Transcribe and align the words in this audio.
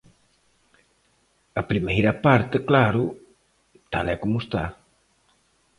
A 1.61 1.63
primeira 1.71 2.11
parte, 2.25 2.55
claro, 2.69 3.03
tal 3.91 4.05
e 4.13 4.15
como 4.21 4.37
está. 4.43 4.65